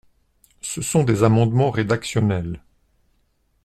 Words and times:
Ce 0.61 0.81
sont 0.81 1.03
des 1.03 1.21
amendements 1.21 1.69
rédactionnels. 1.69 2.63